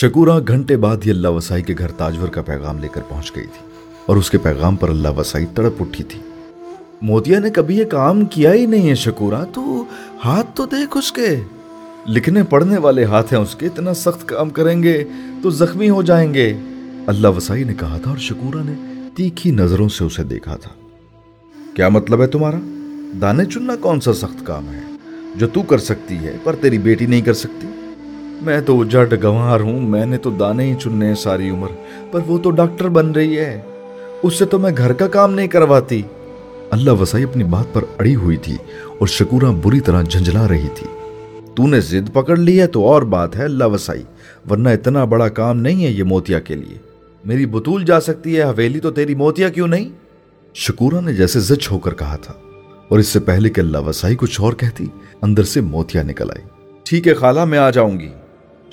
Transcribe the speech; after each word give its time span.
شکورہ 0.00 0.40
گھنٹے 0.48 0.76
بعد 0.76 0.96
یہ 1.04 1.12
اللہ 1.12 1.28
وسائی 1.28 1.62
کے 1.62 1.74
گھر 1.78 1.90
تاجور 1.90 2.28
کا 2.28 2.42
پیغام 2.42 2.78
لے 2.78 2.88
کر 2.92 3.00
پہنچ 3.08 3.36
گئی 3.36 3.44
تھی 3.44 3.66
اور 4.06 4.16
اس 4.16 4.30
کے 4.30 4.38
پیغام 4.38 4.76
پر 4.76 4.88
اللہ 4.88 5.08
وسائی 5.16 5.46
تڑپ 5.54 5.82
اٹھی 5.82 6.04
تھی۔ 6.04 6.20
موتیا 7.02 7.38
نے 7.38 7.50
کبھی 7.50 7.78
یہ 7.78 7.84
کام 7.84 8.24
کیا 8.24 8.52
ہی 8.52 8.66
نہیں 8.66 8.90
ہے 8.90 8.94
شکورہ، 8.94 9.44
تو 9.52 9.84
ہاتھ 10.24 10.46
تو 10.54 10.66
دیکھ 10.66 10.96
اس 10.96 11.12
کے۔ 11.12 11.40
لکھنے 12.06 12.42
پڑھنے 12.42 12.78
والے 12.78 13.04
ہاتھ 13.04 13.34
ہیں 13.34 13.40
اس 13.40 13.54
کے، 13.54 13.66
اتنا 13.66 13.94
سخت 13.94 14.28
کام 14.28 14.50
کریں 14.50 14.82
گے 14.82 15.04
تو 15.42 15.50
زخمی 15.50 15.90
ہو 15.90 16.02
جائیں 16.02 16.34
گے۔ 16.34 16.54
اللہ 17.06 17.28
وسائی 17.28 17.64
نے 17.64 17.74
کہا 17.74 17.98
تھا 18.02 18.10
اور 18.10 18.18
شکورہ 18.18 18.62
نے 18.64 19.04
تیکھی 19.14 19.50
نظروں 19.50 19.88
سے 19.88 20.04
اسے 20.04 20.22
دیکھا 20.22 20.56
تھا۔ 20.56 20.70
کیا 21.74 21.88
مطلب 21.88 22.22
ہے 22.22 22.26
تمہارا؟ 22.26 22.58
دانے 23.20 23.44
چننا 23.44 23.76
کون 23.76 24.00
سا 24.00 24.12
سخت 24.12 24.46
کام 24.46 24.68
ہے؟ 24.68 24.80
جو 25.34 25.46
تو 25.46 25.62
کر 25.62 25.78
سکتی 25.78 26.16
ہے، 26.16 26.36
پر 26.44 26.56
تیری 26.60 26.78
بیٹی 26.78 27.06
نہیں 27.06 27.20
کر 27.20 27.34
سکتی۔ 27.34 27.66
میں 28.44 28.60
تو 28.60 28.84
جٹ 28.84 29.14
گوار 29.22 29.60
ہوں، 29.60 29.80
میں 29.80 30.06
نے 30.06 30.18
تو 30.18 30.30
دانے 30.30 30.64
ہی 30.64 30.74
چننے 30.80 31.06
ہیں 31.06 31.14
ساری 31.14 31.50
عمر، 31.50 31.68
پر 32.10 32.20
وہ 32.26 32.38
تو 32.38 32.50
ڈاکٹر 32.50 32.88
بن 32.88 33.10
رہی 33.10 33.38
ہے۔ 33.38 33.60
اس 34.22 34.34
سے 34.34 34.44
تو 34.44 34.58
میں 34.58 34.70
گھر 34.76 34.92
کا 34.92 35.08
کام 35.08 35.34
نہیں 35.34 35.46
کرواتی۔ 35.46 36.02
اللہ 36.70 36.90
وسائی 36.90 37.24
اپنی 37.24 37.44
بات 37.44 37.74
پر 37.74 37.82
اڑی 37.98 38.14
ہوئی 38.14 38.36
تھی 38.36 38.56
اور 38.98 39.06
شکورہ 39.06 39.52
بری 39.62 39.80
طرح 39.80 40.02
جھنجلا 40.02 40.48
رہی 40.48 40.68
تھی۔ 40.74 40.86
تو 41.54 41.66
نے 41.66 41.80
زد 41.80 42.12
پکڑ 42.12 42.36
لی 42.36 42.60
ہے 42.60 42.66
تو 42.66 42.86
اور 42.86 43.02
بات 43.02 43.36
ہے 43.36 43.44
اللہ 43.44 43.64
وسائی 43.64 44.02
ورنہ 44.50 44.68
اتنا 44.68 45.04
بڑا 45.04 45.28
کام 45.28 45.60
نہیں 45.60 45.84
ہے 45.84 45.90
یہ 45.90 46.02
موتیا 46.02 46.40
کے 46.40 46.54
لیے۔ 46.54 46.78
میری 47.24 47.46
بطول 47.46 47.84
جا 47.84 48.00
سکتی 48.00 48.36
ہے، 48.36 48.42
حویلی 48.42 48.80
تو 48.80 48.90
تیری 48.90 49.14
موتیا 49.14 49.48
کیوں 49.48 49.68
نہیں؟ 49.68 49.88
شکورہ 50.54 51.00
نے 51.00 51.12
جیسے 51.12 51.40
زچ 51.40 51.70
ہو 51.70 51.78
کر 51.78 51.94
کہا 51.94 52.16
تھا۔ 52.16 52.34
اور 52.88 52.98
اس 52.98 53.06
سے 53.06 53.20
پہلے 53.20 53.48
کہ 53.48 53.60
اللہ 53.60 53.78
وسائی 53.78 54.16
کچھ 54.16 54.40
اور 54.40 54.52
کہتی، 54.52 54.86
اندر 55.22 55.42
سے 55.42 55.60
موتیا 55.60 56.02
نکل 56.02 56.30
آئی۔ 56.30 56.48
ٹھیک 56.84 57.08
ہے 57.08 57.14
خالہ، 57.14 57.44
میں 57.44 57.58
آ 57.58 57.70
جاؤں 57.70 58.00
گی۔ 58.00 58.08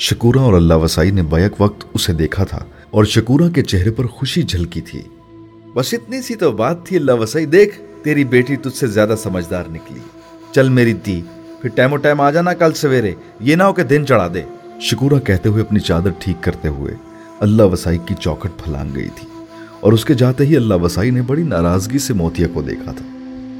شکورہ 0.03 0.37
اور 0.37 0.53
اللہ 0.53 0.73
وسائی 0.73 1.11
نے 1.11 1.23
بیک 1.23 1.61
وقت 1.61 1.85
اسے 1.93 2.13
دیکھا 2.13 2.43
تھا 2.43 2.59
اور 2.89 3.03
شکورہ 3.03 3.49
کے 3.49 3.63
چہرے 3.63 3.91
پر 3.91 4.05
خوشی 4.05 4.43
جھلکی 4.43 4.81
تھی۔ 4.81 5.01
بس 5.75 5.93
اتنی 5.93 6.21
سی 6.21 6.35
تو 6.35 6.51
بات 6.51 6.85
تھی، 6.85 6.97
اللہ 6.97 7.11
وسائی، 7.11 7.45
دیکھ، 7.45 7.81
تیری 8.03 8.23
بیٹی 8.23 8.55
تجھ 8.55 8.77
سے 8.77 8.87
زیادہ 8.87 9.15
سمجھدار 9.23 9.63
نکلی۔ 9.71 9.99
چل 10.51 10.69
میری 10.69 10.93
دی، 10.93 11.21
پھر 11.61 11.69
ٹائم 11.69 11.93
و 11.93 11.97
ٹائم 11.97 12.21
آ 12.21 12.31
جانا 12.31 12.53
کل 12.53 12.71
سویرے، 12.73 13.11
یہ 13.39 13.55
نہ 13.55 13.63
ہو 13.63 13.73
کہ 13.73 13.83
دن 13.83 14.05
چڑھا 14.07 14.27
دے۔ 14.33 14.41
شکورہ 14.81 15.19
کہتے 15.19 15.49
ہوئے 15.49 15.61
اپنی 15.61 15.79
چادر 15.79 16.09
ٹھیک 16.19 16.43
کرتے 16.43 16.67
ہوئے 16.67 16.93
اللہ 17.39 17.63
وسائی 17.63 17.97
کی 18.05 18.15
چوکھٹ 18.19 18.63
پھلانگ 18.63 18.95
گئی 18.95 19.09
تھی 19.15 19.27
اور 19.79 19.93
اس 19.93 20.05
کے 20.05 20.13
جاتے 20.13 20.45
ہی 20.45 20.55
اللہ 20.55 20.75
وسائی 20.75 21.11
نے 21.11 21.21
بڑی 21.21 21.43
ناراضگی 21.43 21.99
سے 21.99 22.13
موتیا 22.13 22.47
کو 22.53 22.61
دیکھا 22.61 22.91
تھا۔ 22.91 23.05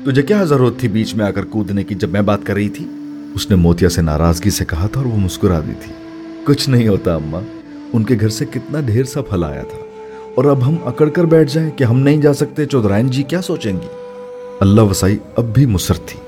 تجھے 0.06 0.22
کیا 0.22 0.44
ضرورت 0.44 0.80
تھی 0.80 0.88
بیچ 0.88 1.16
میں 1.16 1.26
آ 1.26 1.32
کر 1.32 1.46
کودنے 1.46 1.84
کی 1.84 1.96
جب 1.96 2.10
میں 2.10 2.22
بات 2.22 2.40
کر 2.44 2.54
رہی 2.54 2.70
تھی؟ 2.70 2.86
اس 3.34 3.50
نے 3.50 3.56
موتیا 3.56 3.90
سے 3.90 4.02
ناراضگی 4.02 4.50
سے 4.50 4.66
کہا 4.66 4.88
تھا 4.88 5.02
اور 5.02 5.06
وہ 5.06 5.18
مسکرا 5.18 5.60
دی 5.60 5.74
تھی۔ 5.82 6.01
کچھ 6.44 6.70
نہیں 6.70 6.88
ہوتا 6.88 7.16
اما 7.16 7.40
ان 7.94 8.04
کے 8.04 8.16
گھر 8.22 8.30
سے 8.30 8.46
کتنا 8.46 8.80
ڈھیر 8.82 9.04
سا 9.04 9.22
پھل 9.22 9.44
آیا 9.44 9.62
تھا۔ 9.62 9.78
اور 10.36 10.46
اب 10.46 10.68
ہم 10.68 10.76
اکڑ 10.86 11.10
کر 11.10 11.24
بیٹھ 11.24 11.52
جائیں 11.54 11.72
کہ 11.72 11.84
ہم 11.84 12.00
نہیں 12.00 12.18
جا 12.18 12.34
سکتے 12.34 12.66
چودرائن 12.66 13.08
جی 13.08 13.24
کیا 13.24 13.42
سوچیں 13.42 13.74
گی؟ 13.74 13.88
اللہ 14.60 14.82
وسائی 14.82 15.18
اب 15.36 15.46
بھی 15.54 15.66
مسر 15.66 15.94
تھی۔ 15.94 16.20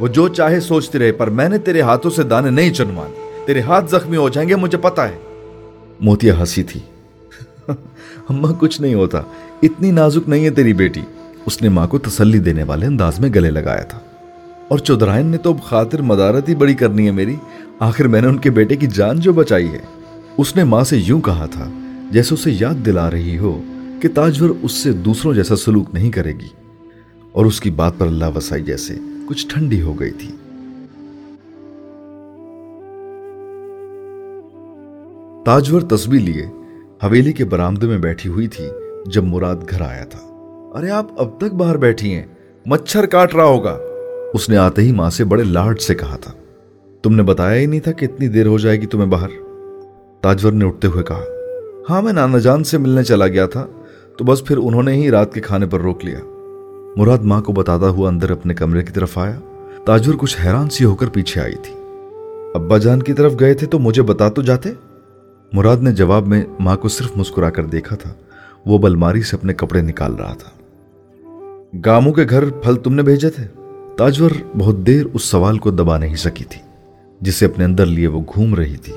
وہ 0.00 0.08
جو 0.08 0.28
چاہے 0.28 0.60
سوچتے 0.60 0.98
رہے، 0.98 1.12
پر 1.12 1.30
میں 1.30 1.48
نے 1.48 1.58
تیرے 1.58 1.80
ہاتھوں 1.80 2.10
سے 2.10 2.22
دانے 2.22 2.50
نہیں 2.50 2.72
چنوانے 2.72 3.42
تیرے 3.46 3.60
ہاتھ 3.60 3.90
زخمی 3.90 4.16
ہو 4.16 4.28
جائیں 4.28 4.48
گے، 4.48 4.56
مجھے 4.56 4.78
پتا 4.78 5.08
ہے۔ 5.08 5.16
موتیا 6.00 6.40
ہنسی 6.40 6.62
تھی۔ 6.62 6.80
اما 8.28 8.48
کچھ 8.58 8.80
نہیں 8.80 8.94
ہوتا۔ 8.94 9.22
اتنی 9.62 9.90
نازک 9.90 10.28
نہیں 10.28 10.44
ہے 10.44 10.50
تیری 10.50 10.72
بیٹی۔ 10.72 11.00
اس 11.46 11.62
نے 11.62 11.68
ماں 11.68 11.86
کو 11.86 11.98
تسلی 11.98 12.38
دینے 12.38 12.62
والے 12.62 12.86
انداز 12.86 13.20
میں 13.20 13.28
گلے 13.34 13.50
لگایا 13.50 13.82
تھا۔ 13.82 13.98
اور 14.68 14.78
چودرائن 14.78 15.26
نے 15.26 15.38
تو 15.38 15.52
اب 15.52 15.62
خاطر 15.62 16.02
مدارت 16.02 16.48
ہی 16.48 16.54
بڑی 16.54 16.74
کرنی 16.74 17.06
ہے 17.06 17.10
میری۔ 17.10 17.36
آخر 17.78 18.04
میں 18.04 18.20
نے 18.20 18.26
ان 18.26 18.38
کے 18.38 18.50
بیٹے 18.50 18.76
کی 18.76 18.86
جان 18.86 19.20
جو 19.20 19.32
بچائی 19.32 19.68
ہے، 19.68 19.78
اس 20.38 20.56
نے 20.56 20.64
ماں 20.64 20.84
سے 20.84 20.96
یوں 20.96 21.20
کہا 21.20 21.46
تھا، 21.46 21.70
جیسے 22.10 22.34
اسے 22.34 22.50
یاد 22.60 22.86
دلا 22.86 23.10
رہی 23.10 23.38
ہو، 23.38 23.62
کہ 24.00 24.08
تاجور 24.14 24.50
اس 24.62 24.72
سے 24.72 24.92
دوسروں 24.92 25.34
جیسا 25.34 25.56
سلوک 25.56 25.88
نہیں 25.92 26.10
کرے 26.10 26.32
گی۔ 26.32 26.48
اور 27.32 27.46
اس 27.46 27.60
کی 27.60 27.70
بات 27.70 27.92
پر 27.98 28.06
اللہ 28.06 28.24
وسائی 28.36 28.62
جیسے 28.62 28.94
کچھ 29.26 29.46
ٹھنڈی 29.46 29.82
ہو 29.82 30.00
گئی 30.00 30.10
تھی۔ 30.10 30.28
تاجور 35.44 35.80
تصویر 35.80 36.20
لیے، 36.20 36.46
حویلی 37.04 37.32
کے 37.32 37.44
برامدے 37.44 37.86
میں 37.86 37.98
بیٹھی 37.98 38.30
ہوئی 38.30 38.46
تھی 38.46 38.64
جب 39.06 39.24
مراد 39.24 39.56
گھر 39.70 39.80
آیا 39.80 40.04
تھا۔ 40.04 40.18
ارے 40.74 40.90
آپ 40.90 41.06
اب 41.18 41.38
تک 41.38 41.54
باہر 41.54 41.76
بیٹھی 41.76 42.14
ہیں، 42.14 42.26
مچھر 42.66 43.06
کاٹ 43.06 43.34
رہا 43.34 43.44
ہوگا۔ 43.44 43.78
اس 44.34 44.48
نے 44.48 44.56
آتے 44.56 44.82
ہی 44.82 44.92
ماں 44.92 45.10
سے 45.10 45.24
بڑے 45.24 45.44
لاڈ 45.44 45.80
سے 45.80 45.94
کہا 45.94 46.16
تھا۔ 46.16 46.32
تم 47.04 47.14
نے 47.14 47.22
بتایا 47.22 47.60
ہی 47.60 47.66
نہیں 47.66 47.80
تھا 47.80 47.92
کہ 47.92 48.04
اتنی 48.04 48.28
دیر 48.28 48.46
ہو 48.46 48.58
جائے 48.58 48.80
گی 48.80 48.86
تمہیں 48.86 49.06
باہر۔ 49.06 49.28
تاجور 50.20 50.52
نے 50.52 50.64
اٹھتے 50.64 50.88
ہوئے 50.88 51.04
کہا 51.04 51.20
ہاں 51.90 52.02
میں 52.02 52.12
نانا 52.12 52.38
جان 52.38 52.64
سے 52.64 52.78
ملنے 52.78 53.04
چلا 53.04 53.26
گیا 53.26 53.46
تھا، 53.46 53.66
تو 54.18 54.24
بس 54.24 54.44
پھر 54.44 54.56
انہوں 54.56 54.82
نے 54.82 54.92
ہی 54.92 55.10
رات 55.10 55.34
کے 55.34 55.40
کھانے 55.40 55.66
پر 55.66 55.80
روک 55.80 56.04
لیا۔ 56.04 56.18
مراد 56.96 57.18
ماں 57.18 57.42
کو 57.42 57.52
بتاتا 57.52 57.88
ہوا 57.88 58.08
اندر 58.08 58.30
اپنے 58.30 58.54
کمرے 58.54 58.82
کی 58.82 58.92
طرف 58.92 59.18
آیا۔ 59.18 59.40
تاجور 59.84 60.14
کچھ 60.18 60.36
حیران 60.44 60.70
سی 60.70 60.84
ہو 60.84 60.94
کر 60.94 61.06
پیچھے 61.06 61.40
آئی 61.40 61.54
تھی۔ 61.62 61.74
ابا 62.54 62.78
جان 62.78 63.02
کی 63.02 63.12
طرف 63.12 63.34
گئے 63.40 63.54
تھے 63.54 63.66
تو 63.66 63.78
مجھے 63.78 64.02
بتا 64.02 64.28
تو 64.28 64.42
جاتے؟ 64.42 64.70
مراد 65.52 65.76
نے 65.76 65.92
جواب 65.92 66.26
میں 66.26 66.44
ماں 66.60 66.76
کو 66.76 66.88
صرف 66.88 67.16
مسکرا 67.16 67.50
کر 67.50 67.64
دیکھا 67.64 67.96
تھا۔ 67.96 68.12
وہ 68.66 68.78
بلماری 68.78 69.22
سے 69.22 69.36
اپنے 69.36 69.54
کپڑے 69.54 69.80
نکال 69.80 70.14
رہا 70.14 70.34
تھا۔ 70.34 70.50
گاموں 71.86 72.12
کے 72.12 72.22
گھر 72.30 72.50
پھل 72.50 72.74
تم 72.74 72.94
نے 72.94 73.02
بھیجے 73.02 73.30
تھے؟ 73.30 73.44
تاجور 73.96 74.30
بہت 74.58 74.76
دیر 74.76 75.06
اس 75.14 75.22
سوال 75.22 75.58
کو 75.58 75.70
دبا 75.70 75.98
نہیں 75.98 76.16
سکی 76.16 76.44
تھی۔ 76.44 76.63
جسے 77.24 77.46
اپنے 77.46 77.64
اندر 77.64 77.86
لیے 77.86 78.06
وہ 78.06 78.20
گھوم 78.34 78.54
رہی 78.54 78.76
تھی۔ 78.76 78.92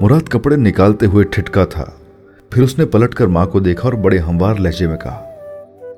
مراد 0.00 0.28
کپڑے 0.28 0.56
نکالتے 0.56 1.06
ہوئے 1.06 1.24
ٹھٹکا 1.24 1.64
تھا۔ 1.64 1.84
پھر 2.50 2.62
اس 2.62 2.78
نے 2.78 2.86
پلٹ 2.86 3.14
کر 3.14 3.26
ماں 3.26 3.46
کو 3.46 3.60
دیکھا 3.60 3.84
اور 3.84 3.92
بڑے 3.92 4.18
ہموار 4.18 4.54
لہجے 4.54 4.86
میں 4.86 4.96
کہا 4.96 5.24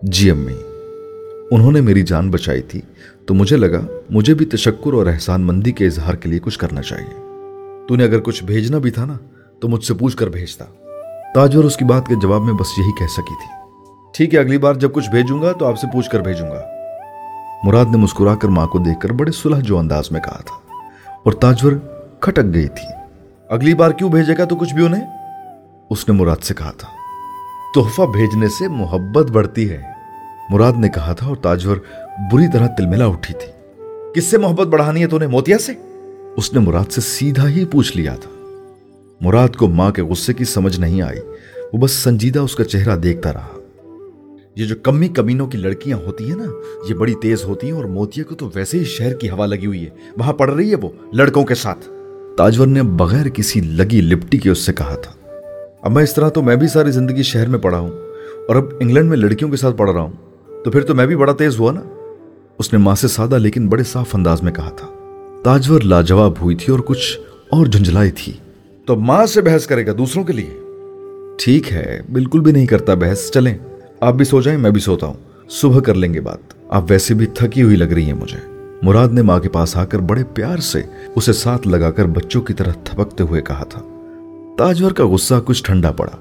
جی 0.02 0.30
امی، 0.30 0.56
انہوں 1.50 1.72
نے 1.72 1.80
میری 1.80 2.02
جان 2.02 2.30
بچائی 2.30 2.62
تھی، 2.62 2.80
تو 3.26 3.34
مجھے 3.34 3.56
لگا 3.56 3.80
مجھے 4.10 4.34
بھی 4.34 4.46
تشکر 4.46 4.92
اور 4.92 5.06
احسان 5.06 5.42
مندی 5.42 5.72
کے 5.72 5.86
اظہار 5.86 6.14
کے 6.14 6.28
لیے 6.28 6.38
کچھ 6.38 6.58
کرنا 6.58 6.82
چاہیے۔ 6.82 7.18
تو 7.88 7.96
نے 7.96 8.04
اگر 8.04 8.20
کچھ 8.20 8.44
بھیجنا 8.44 8.78
بھی 8.78 8.90
تھا 8.90 9.04
نا، 9.04 9.16
تو 9.60 9.68
مجھ 9.68 9.84
سے 9.84 9.94
پوچھ 9.94 10.16
کر 10.16 10.26
بھیجتا۔ 10.26 10.64
تاجور 11.34 11.64
اس 11.64 11.76
کی 11.76 11.84
بات 11.84 12.06
کے 12.06 12.14
جواب 12.14 12.42
میں 12.42 12.52
بس 12.52 12.78
یہی 12.78 12.92
کہہ 12.98 13.06
سکی 13.06 13.34
تھی۔ 13.34 13.62
ٹھیک 14.14 14.34
ہے، 14.34 14.38
اگلی 14.38 14.58
بار 14.58 14.74
جب 14.74 14.92
کچھ 14.92 15.10
بھیجوں 15.10 15.42
گا 15.42 15.52
تو 15.52 15.66
آپ 15.66 15.78
سے 15.78 15.86
پوچھ 15.92 16.10
کر 16.10 16.20
بھیجوں 16.20 16.48
گا۔ 16.48 16.62
مراد 17.64 17.84
نے 17.90 17.96
مسکرا 17.96 18.34
کر 18.34 18.48
ماں 18.48 18.66
کو 18.66 18.78
دیکھ 18.78 19.00
کر 19.00 19.12
بڑے 19.12 19.32
صلح 19.32 19.60
جو 19.60 19.78
انداز 19.78 20.04
میں 20.10 20.20
کہا 20.20 20.42
تھا۔ 20.46 20.61
اور 21.24 21.32
تاجور 21.32 21.72
کھٹک 22.20 22.54
گئی 22.54 22.68
تھی۔ 22.68 22.94
اگلی 23.48 23.74
بار 23.74 23.90
کیوں 23.90 24.10
بھیجے 24.10 24.32
گا 24.38 24.44
تو 24.44 24.56
کچھ 24.56 24.74
بھی 24.74 24.86
انہیں؟ 24.86 25.06
اس 25.90 26.08
نے 26.08 26.14
مراد 26.14 26.44
سے 26.44 26.54
کہا 26.54 26.70
تھا۔ 26.70 26.88
تحفہ 27.74 28.02
بھیجنے 28.02 28.48
سے 28.48 28.68
محبت 28.68 29.30
بڑھتی 29.30 29.70
ہے۔ 29.70 29.82
مراد 30.50 30.72
نے 30.72 30.88
کہا 30.88 31.12
تھا 31.12 31.26
اور 31.26 31.36
تاجور 31.36 31.76
بری 32.32 32.52
طرح 32.52 32.66
تلملا 32.66 33.06
اٹھی 33.06 33.34
تھی۔ 33.34 33.80
کس 34.14 34.24
سے 34.24 34.38
محبت 34.38 34.66
بڑھانی 34.66 35.02
ہے 35.02 35.06
تو 35.06 35.18
نے 35.18 35.26
موتیا 35.26 35.58
سے؟ 35.58 35.72
اس 36.36 36.52
نے 36.52 36.58
مراد 36.58 36.92
سے 36.92 37.00
سیدھا 37.00 37.48
ہی 37.48 37.64
پوچھ 37.64 37.96
لیا 37.96 38.16
تھا۔ 38.16 38.30
مراد 39.20 39.56
کو 39.56 39.68
ماں 39.68 39.90
کے 39.90 40.02
غصے 40.02 40.34
کی 40.34 40.44
سمجھ 40.44 40.80
نہیں 40.80 41.02
آئی۔ 41.02 41.20
وہ 41.72 41.78
بس 41.78 41.90
سنجیدہ 41.90 42.38
اس 42.38 42.54
کا 42.54 42.64
چہرہ 42.64 42.96
دیکھتا 42.96 43.32
رہا۔ 43.32 43.48
یہ 44.56 44.64
جو 44.64 44.74
کمی 44.82 45.08
کمینوں 45.08 45.46
کی 45.46 45.58
لڑکیاں 45.58 45.98
ہوتی 46.06 46.28
ہیں 46.28 46.36
نا، 46.36 46.44
یہ 46.88 46.94
بڑی 46.94 47.14
تیز 47.22 47.44
ہوتی 47.44 47.66
ہیں 47.66 47.74
اور 47.74 47.84
موتیا 47.84 48.24
کو 48.24 48.34
تو 48.34 48.50
ویسے 48.54 48.78
ہی 48.78 48.84
شہر 48.84 49.14
کی 49.14 49.30
ہوا 49.30 49.46
لگی 49.46 49.66
ہوئی 49.66 49.84
ہے۔ 49.84 49.90
وہاں 50.18 50.32
پڑ 50.32 50.50
رہی 50.50 50.70
ہے 50.70 50.74
وہ، 50.74 50.88
لڑکوں 51.12 51.44
کے 51.44 51.54
ساتھ۔ 51.54 51.88
تاجور 52.36 52.66
نے 52.66 52.82
بغیر 52.82 53.28
کسی 53.28 53.60
لگی 53.60 54.00
لپٹی 54.00 54.38
کے 54.38 54.50
اس 54.50 54.58
سے 54.58 54.72
کہا 54.72 54.94
تھا، 54.94 55.12
اب 55.82 55.92
میں 55.92 56.02
اس 56.02 56.14
طرح 56.14 56.28
تو 56.28 56.42
میں 56.42 56.56
بھی 56.56 56.68
ساری 56.68 56.90
زندگی 56.90 57.22
شہر 57.22 57.46
میں 57.46 57.58
پڑھا 57.58 57.78
ہوں 57.78 57.90
اور 58.48 58.56
اب 58.56 58.64
انگلینڈ 58.80 59.08
میں 59.08 59.16
لڑکیوں 59.16 59.50
کے 59.50 59.56
ساتھ 59.56 59.76
پڑھ 59.76 59.90
رہا 59.90 60.00
ہوں۔ 60.00 60.12
تو 60.64 60.70
پھر 60.70 60.80
تو 60.80 60.94
میں 60.94 61.06
بھی 61.06 61.16
بڑا 61.16 61.32
تیز 61.32 61.58
ہوا 61.58 61.72
نا۔ 61.72 61.80
اس 62.58 62.72
نے 62.72 62.78
ماں 62.78 62.94
سے 62.94 63.08
سادہ 63.08 63.38
لیکن 63.38 63.68
بڑے 63.68 63.82
صاف 63.82 64.14
انداز 64.14 64.42
میں 64.42 64.52
کہا 64.52 64.70
تھا۔ 64.70 64.86
تاجور 65.44 65.80
لاجواب 65.80 66.32
ہوئی 66.42 66.56
تھی 66.56 66.70
اور 66.70 66.80
کچھ 66.80 67.20
اور 67.50 67.66
جھنجھلائی 67.66 68.10
تھی۔ 68.10 68.32
تو 68.86 68.96
ماں 68.96 69.26
سے 69.26 69.40
بحث 69.40 69.66
کرے 69.66 69.86
گا 69.86 69.92
دوسروں 69.98 70.24
کے 70.24 70.32
لیے؟ 70.32 70.60
ٹھیک 71.38 71.72
ہے، 71.72 72.00
بالکل 72.12 72.40
بھی 72.40 72.52
نہیں 72.52 72.66
کرتا 72.66 72.94
بحث، 72.94 73.30
چلیں۔ 73.30 73.58
آپ 74.02 74.14
بھی 74.14 74.24
سو 74.24 74.40
جائیں، 74.40 74.58
میں 74.58 74.70
بھی 74.70 74.80
سوتا 74.80 75.06
ہوں۔ 75.06 75.14
صبح 75.48 75.80
کر 75.80 75.94
لیں 75.94 76.14
گے 76.14 76.20
بات۔ 76.20 76.38
آپ 76.68 76.84
ویسے 76.88 77.14
بھی 77.14 77.26
تھکی 77.26 77.62
ہوئی 77.62 77.76
لگ 77.76 77.84
رہی 77.84 78.04
ہیں 78.04 78.12
مجھے۔ 78.12 78.38
مراد 78.82 79.08
نے 79.08 79.22
ماں 79.22 79.40
کے 79.40 79.48
پاس 79.48 79.76
آ 79.76 79.84
کر 79.84 79.98
بڑے 79.98 80.24
پیار 80.34 80.56
سے 80.56 80.82
اسے 81.14 81.32
ساتھ 81.32 81.68
لگا 81.68 81.90
کر 81.90 82.04
بچوں 82.04 82.42
کی 82.42 82.54
طرح 82.54 82.72
تھپکتے 82.84 83.24
ہوئے 83.24 83.42
کہا 83.42 83.64
تھا۔ 83.64 83.80
تاجور 84.58 84.90
کا 84.90 85.06
غصہ 85.06 85.34
کچھ 85.44 85.64
ٹھنڈا 85.64 85.92
پڑا۔ 85.92 86.16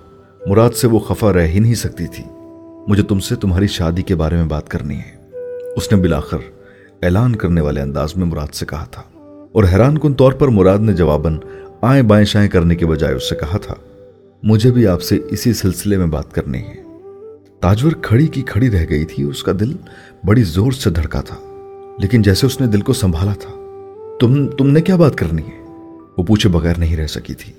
مراد 0.47 0.69
سے 0.69 0.87
وہ 0.87 0.99
خفا 0.99 1.33
رہ 1.33 1.47
ہی 1.47 1.59
نہیں 1.59 1.75
سکتی 1.75 2.07
تھی۔ 2.07 2.23
مجھے 2.87 3.03
تم 3.03 3.19
سے 3.19 3.35
تمہاری 3.35 3.67
شادی 3.67 4.01
کے 4.01 4.15
بارے 4.15 4.35
میں 4.35 4.45
بات 4.45 4.69
کرنی 4.69 4.97
ہے۔ 4.97 5.37
اس 5.75 5.91
نے 5.91 6.01
بلاخر 6.01 6.37
اعلان 7.03 7.35
کرنے 7.35 7.61
والے 7.61 7.81
انداز 7.81 8.15
میں 8.15 8.25
مراد 8.25 8.53
سے 8.53 8.65
کہا 8.65 8.85
تھا۔ 8.91 9.01
اور 9.51 9.63
حیران 9.63 9.97
کن 9.97 10.13
طور 10.13 10.31
پر 10.31 10.47
مراد 10.47 10.79
نے 10.79 10.93
جواباً 10.93 11.37
آئیں 11.81 12.03
بائیں 12.03 12.25
شائیں 12.25 12.49
کرنے 12.49 12.75
کے 12.75 12.85
بجائے 12.85 13.15
اس 13.15 13.29
سے 13.29 13.35
کہا 13.35 13.57
تھا، 13.57 13.75
مجھے 14.43 14.71
بھی 14.71 14.87
آپ 14.87 15.01
سے 15.01 15.19
اسی 15.29 15.53
سلسلے 15.53 15.97
میں 15.97 16.07
بات 16.07 16.33
کرنی 16.33 16.59
ہے۔ 16.59 16.80
تاجور 17.61 17.91
کھڑی 17.91 18.27
کی 18.27 18.41
کھڑی 18.41 18.71
رہ 18.71 18.85
گئی 18.89 19.05
تھی، 19.05 19.23
اس 19.23 19.43
کا 19.43 19.51
دل 19.59 19.73
بڑی 20.25 20.43
زور 20.43 20.71
سے 20.71 20.89
دھڑکا 20.89 21.21
تھا۔ 21.21 21.35
لیکن 21.99 22.21
جیسے 22.21 22.45
اس 22.45 22.61
نے 22.61 22.67
دل 22.67 22.81
کو 22.81 22.93
سنبھالا 22.93 23.33
تھا، 23.33 23.51
تم 24.19 24.47
تم 24.47 24.67
نے 24.67 24.81
کیا 24.81 24.95
بات 24.95 25.15
کرنی 25.15 25.41
ہے؟ 25.41 25.63
وہ 26.17 26.23
پوچھے 26.23 26.49
بغیر 26.49 26.77
نہیں 26.77 26.97
رہ 26.97 27.07
سکی 27.07 27.33
تھی۔ 27.33 27.53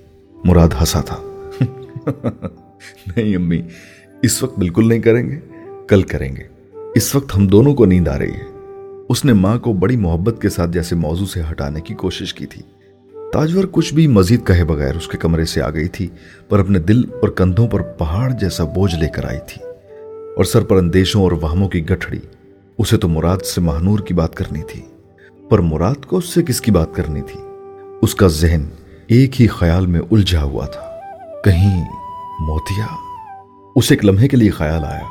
مراد 0.44 0.68
ہنسا 0.80 1.00
تھا۔ 1.00 1.16
نہیں 3.16 3.36
امی، 3.36 3.62
اس 4.22 4.42
وقت 4.42 4.58
بالکل 4.58 4.88
نہیں 4.88 4.98
کریں 4.98 5.30
گے، 5.30 5.38
کل 5.88 6.02
کریں 6.02 6.36
گے۔ 6.36 6.42
اس 6.94 7.14
وقت 7.14 7.36
ہم 7.36 7.46
دونوں 7.46 7.74
کو 7.74 7.84
نیند 7.84 8.08
آ 8.08 8.18
رہی 8.18 8.30
ہے۔ 8.30 8.74
اس 9.08 9.24
نے 9.24 9.32
ماں 9.32 9.58
کو 9.58 9.72
بڑی 9.72 9.96
محبت 9.96 10.42
کے 10.42 10.48
ساتھ 10.48 10.70
جیسے 10.70 10.94
موضوع 10.94 11.26
سے 11.26 11.42
ہٹانے 11.50 11.80
کی 11.80 11.94
کوشش 11.94 12.34
کی 12.34 12.46
تھی۔ 12.46 12.62
تاجور 13.32 13.64
کچھ 13.70 13.94
بھی 13.94 14.06
مزید 14.06 14.46
کہے 14.46 14.64
بغیر 14.64 14.96
اس 14.96 15.08
کے 15.08 15.18
کمرے 15.18 15.44
سے 15.44 15.62
آ 15.62 15.70
گئی 15.70 15.88
تھی، 15.88 16.08
پر 16.48 16.58
اپنے 16.58 16.78
دل 16.78 16.98
اور 16.98 17.28
کندھوں 17.28 17.68
پر 17.68 17.82
پہاڑ 17.82 18.30
جیسا 18.30 18.64
بوجھ 18.64 18.94
لے 18.94 19.08
کر 19.08 19.24
آئی 19.24 19.38
تھی۔ 19.48 19.71
اور 20.36 20.44
سر 20.44 20.64
پر 20.64 20.76
اندیشوں 20.76 21.22
اور 21.22 21.32
وہموں 21.32 21.68
کی 21.68 21.88
گٹھڑی۔ 21.90 22.18
اسے 22.78 22.96
تو 22.96 23.08
مراد 23.08 23.38
سے 23.38 23.60
مہنور 23.60 23.98
کی 23.98 24.14
بات 24.14 24.34
کرنی 24.34 24.62
تھی، 24.62 24.82
پر 25.48 25.58
مراد 25.58 26.06
کو 26.06 26.16
اس 26.16 26.24
سے 26.24 26.42
کس 26.42 26.60
کی 26.60 26.70
بات 26.70 26.94
کرنی 26.94 27.22
تھی؟ 27.22 27.40
اس 28.02 28.14
کا 28.14 28.26
ذہن 28.26 28.68
ایک 29.06 29.40
ہی 29.40 29.46
خیال 29.46 29.86
میں 29.86 30.00
الجھا 30.10 30.42
ہوا 30.42 30.66
تھا۔ 30.66 30.96
کہیں 31.44 31.84
موتیا؟ 32.40 32.86
اسے 33.76 33.94
ایک 33.94 34.04
لمحے 34.04 34.28
کے 34.28 34.36
لیے 34.36 34.50
خیال 34.50 34.84
آیا 34.84 35.04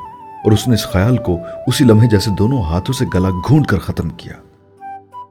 اور 0.43 0.51
اس 0.51 0.67
نے 0.67 0.73
اس 0.73 0.83
خیال 0.83 1.17
کو 1.17 1.37
اسی 1.67 1.83
لمحے 1.83 2.07
جیسے 2.07 2.31
دونوں 2.31 2.61
ہاتھوں 2.61 2.93
سے 2.93 3.05
گلا 3.13 3.29
گھونڈ 3.29 3.65
کر 3.65 3.79
ختم 3.79 4.09
کیا۔ 4.09 4.33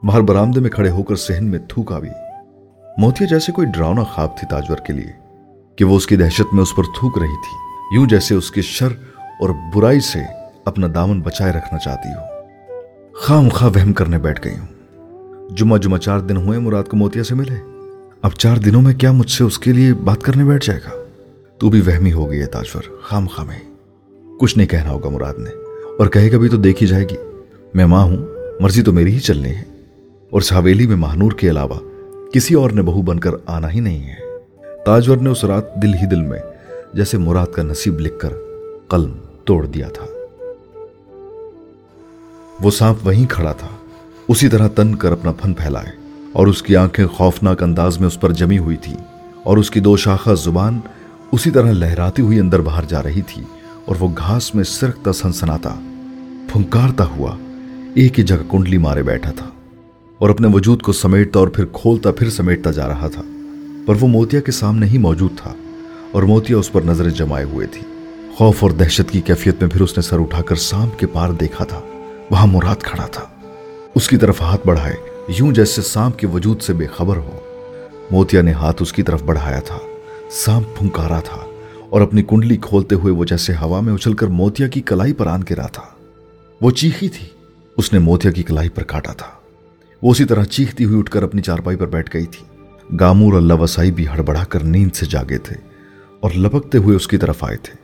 باہر 0.03 0.21
برامدے 0.21 0.61
میں 0.61 0.71
کھڑے 0.71 0.91
ہو 0.91 1.03
کر 1.03 1.17
سہن 1.17 1.45
میں 1.45 1.59
تھوک 1.69 1.93
آئی 1.93 2.11
موتیا 2.99 3.27
جیسے 3.27 3.53
کوئی 3.53 3.67
ڈراؤنا 3.75 4.03
خواب 4.03 4.37
تھی 4.37 4.49
تاجور 4.49 4.77
کے 4.77 4.93
لیے 4.93 5.13
کہ 5.77 5.85
وہ 5.85 5.97
اس 5.97 6.07
کی 6.07 6.17
دہشت 6.17 6.55
میں 6.55 6.63
اس 6.63 6.77
پر 6.77 6.83
تھوک 6.83 7.19
رہی 7.19 7.37
تھی، 7.37 7.57
یوں 7.97 8.07
جیسے 8.07 8.35
اس 8.35 8.51
کے 8.51 8.63
شر 8.63 8.89
اور 9.41 9.51
برائی 9.75 10.01
سے 10.01 10.19
اپنا 10.65 10.87
دامن 10.95 11.21
بچائے 11.21 11.53
رکھنا 11.53 11.79
چاہتی 11.79 12.09
ہو۔ 12.09 12.41
خام 13.15 13.49
خواہ 13.49 13.71
وہم 13.71 13.93
کرنے 13.93 14.19
بیٹھ 14.19 14.49
گئی 14.49 14.55
ہوں۔ 14.59 14.67
جمعہ 15.57 15.79
جمعہ 15.79 15.99
چار 15.99 16.21
دن 16.21 16.37
ہوئے 16.37 16.59
مراد 16.59 16.85
کو 16.85 16.97
موتیا 16.97 17.25
سے 17.25 17.35
ملے۔ 17.35 17.55
اب 18.23 18.33
چار 18.33 18.57
دنوں 18.57 18.83
میں 18.83 18.95
کیا 18.95 19.13
مجھ 19.13 19.31
سے 19.31 19.45
اس 19.45 19.59
کے 19.59 19.73
لیے 19.73 19.95
بات 19.95 20.23
کرنے 20.23 20.45
بیٹھ 20.45 20.67
جائے 20.67 20.81
گا؟ 20.85 21.05
تو 21.59 21.71
بھی 21.71 21.81
وہمی 21.81 22.13
ہو 22.13 22.31
گئی 22.31 22.41
ہے 22.41 22.47
تاجور 22.47 22.83
خام 23.03 23.27
خام 23.27 23.47
میں۔ 23.47 23.75
کچھ 24.41 24.59
نہیں 24.59 24.69
کہنا 24.69 24.91
ہوگا 24.91 25.09
مراد 25.09 25.35
نے۔ 25.39 25.51
اور 25.99 26.07
کہے 26.07 26.33
گا 26.33 26.39
بھی 26.39 26.49
تو 26.49 26.57
دیکھی 26.57 26.87
جائے 26.87 27.05
گی۔ 27.05 27.17
میں 27.75 27.87
ماں 27.87 28.05
ہوں، 28.05 28.17
مرضی 28.61 28.83
تو 28.83 28.93
میری 28.93 29.15
ہی 29.15 29.19
چلنی 29.19 29.51
ہے۔ 29.51 29.63
اور 30.31 30.41
اس 30.41 30.53
حویلی 30.53 30.87
میں 30.87 30.97
مہنور 30.97 31.33
کے 31.33 31.51
علاوہ 31.51 31.75
کسی 32.33 32.55
اور 32.55 32.71
نے 32.71 32.83
بہو 32.83 33.03
بن 33.03 33.21
کر 33.21 33.31
آنا 33.47 33.73
ہی 33.73 33.81
نہیں 33.81 34.09
ہے۔ 34.09 34.17
تاجور 34.87 35.17
نے 35.17 35.31
اس 35.31 35.45
رات 35.45 35.83
دل 35.83 35.95
ہی 35.95 36.07
دل 36.07 36.21
میں 36.21 36.39
جیسے 36.95 37.19
مراد 37.19 37.47
کا 37.47 37.63
نصیب 37.63 38.01
لکھ 38.01 38.19
کر 38.19 38.33
قلم 38.89 39.13
توڑ 39.45 39.67
دیا 39.67 39.89
تھا۔ 39.89 40.05
وہ 42.63 42.71
سانپ 42.71 43.07
وہیں 43.07 43.27
کھڑا 43.27 43.53
تھا۔ 43.53 43.69
اسی 44.29 44.49
طرح 44.49 44.69
تن 44.69 44.95
کر 44.95 45.13
اپنا 45.13 45.33
پھن 45.33 45.55
پھیلائے 45.55 45.91
اور 46.33 46.47
اس 46.47 46.63
کی 46.63 46.77
آنکھیں 46.77 47.07
خوفناک 47.07 47.63
انداز 47.63 47.99
میں 47.99 48.07
اس 48.07 48.21
پر 48.21 48.33
جمی 48.33 48.59
ہوئی 48.59 48.77
تھی 48.77 48.95
اور 49.43 49.57
اس 49.57 49.71
کی 49.71 49.81
دو 49.81 49.97
شاخہ 49.97 50.31
زبان 50.35 50.81
اسی 51.33 51.51
طرح 51.51 51.73
لہراتی 51.73 52.23
ہوئی 52.23 52.41
اندر 52.41 52.61
باہر 52.61 52.85
جا 52.89 53.03
رہی 53.03 53.23
تھی 53.23 53.43
اور 53.85 53.97
وہ 54.01 54.09
گھاس 54.19 54.55
میں 54.55 54.65
سرکتا 54.65 55.13
سنسناتا، 55.13 55.75
پھنکارتا 56.53 57.05
ہوا 57.05 57.37
ایک 57.95 58.19
ہی 58.19 58.25
جگہ 58.25 58.51
کنڈلی 58.51 58.79
مارے 58.79 59.03
بیٹھا 59.03 59.31
تھا 59.31 59.47
اور 60.19 60.31
اپنے 60.31 60.49
وجود 60.55 60.83
کو 60.83 60.93
سمیٹتا 60.93 61.39
اور 61.39 61.49
پھر 61.49 61.65
کھولتا 61.73 62.11
پھر 62.11 62.31
سمیٹتا 62.31 62.71
جا 62.71 62.89
رہا 62.89 63.09
تھا۔ 63.09 63.23
پر 63.87 63.95
وہ 64.01 64.09
موتیا 64.09 64.41
کے 64.41 64.53
سامنے 64.53 64.87
ہی 64.87 64.99
موجود 64.99 65.31
تھا 65.37 65.55
اور 66.13 66.23
موتیا 66.23 66.57
اس 66.57 66.73
پر 66.73 66.83
نظریں 66.83 67.11
جمائے 67.11 67.45
ہوئے 67.45 67.67
تھی 67.67 67.83
خوف 68.41 68.63
اور 68.63 68.71
دہشت 68.71 69.11
کی 69.11 69.21
کیفیت 69.21 69.63
میں 69.63 69.71
پھر 69.71 69.81
اس 69.81 69.97
نے 69.97 70.03
سر 70.03 70.21
اٹھا 70.21 70.43
کر 70.43 70.57
سانپ 70.57 70.99
کے 70.99 71.07
پار 71.07 71.31
دیکھا 71.31 71.65
تھا۔ 71.65 71.81
وہاں 72.31 72.47
مراد 72.47 72.77
کھڑا 72.83 73.07
تھا۔ 73.07 73.25
اس 73.95 74.09
کی 74.09 74.17
طرف 74.17 74.41
ہاتھ 74.41 74.67
بڑھائے، 74.67 74.95
یوں 75.29 75.53
جیسے 75.53 75.83
سانپ 75.83 76.19
کے 76.19 76.27
وجود 76.27 76.63
سے 76.63 76.73
بے 76.73 76.87
خبر 76.87 77.17
ہو۔ 77.17 77.41
موتیا 78.11 78.43
نے 78.43 78.53
ہاتھ 78.53 78.83
اس 78.83 78.93
کی 78.93 79.03
طرف 79.03 79.23
بڑھایا 79.23 79.61
تھا۔ 79.61 79.79
سانپ 80.31 80.79
پھنکارا 80.79 81.21
تھا 81.21 81.41
اور 81.91 82.01
اپنی 82.01 82.23
کنڈلی 82.23 82.57
کھولتے 82.57 82.95
ہوئے 82.95 83.13
وہ 83.13 83.25
جیسے 83.25 83.53
ہوا 83.53 83.81
میں 83.81 83.95
اچھل 83.95 84.13
کر 84.13 84.27
موتیا 84.27 84.69
کی 84.69 84.81
کلائی 84.81 85.13
پر 85.13 85.27
آن 85.27 85.45
کے 85.45 85.57
رہا 85.57 85.67
تھا۔ 85.67 85.85
وہ 86.61 86.71
چیخی 86.71 87.09
تھی۔ 87.09 87.27
اس 87.77 87.93
نے 87.93 87.99
موتیا 87.99 88.31
کی 88.31 88.43
کلائی 88.43 88.69
پر 88.69 88.83
کاٹا 88.83 89.13
تھا۔ 89.13 89.29
وہ 90.03 90.11
اسی 90.11 90.25
طرح 90.25 90.45
چیختی 90.45 90.85
ہوئی 90.85 90.99
اٹھ 90.99 91.11
کر 91.11 91.23
اپنی 91.23 91.43
چارپائی 91.43 91.77
پر 91.77 91.87
بیٹھ 91.87 92.17
گئی 92.17 92.27
تھی۔ 92.27 92.47
گامور 93.01 93.33
اللہ 93.33 93.55
وسائی 93.55 93.91
بھی 93.91 94.09
ہڑبڑا 94.09 94.45
کر 94.45 94.61
نیند 94.61 94.95
سے 94.95 95.07
جاگے 95.07 95.39
تھے 95.39 95.57
اور 96.21 96.31
لپکتے 96.37 96.79
ہوئے 96.79 96.97
اس 96.97 97.09
کی 97.09 97.17
طرف 97.17 97.45
آئے 97.45 97.57
تھے۔ 97.57 97.80